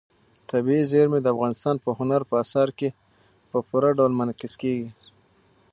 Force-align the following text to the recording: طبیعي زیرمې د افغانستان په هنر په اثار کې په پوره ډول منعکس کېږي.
طبیعي 0.49 0.83
زیرمې 0.91 1.19
د 1.21 1.27
افغانستان 1.35 1.75
په 1.83 1.89
هنر 1.97 2.21
په 2.29 2.35
اثار 2.43 2.69
کې 2.77 2.89
په 3.51 3.57
پوره 3.67 3.89
ډول 3.97 4.11
منعکس 4.19 4.53
کېږي. 4.61 4.89